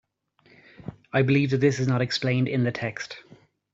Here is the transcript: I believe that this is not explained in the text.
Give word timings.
I 1.13 1.21
believe 1.21 1.51
that 1.51 1.57
this 1.59 1.77
is 1.79 1.87
not 1.87 2.01
explained 2.01 2.47
in 2.47 2.63
the 2.63 2.71
text. 2.71 3.17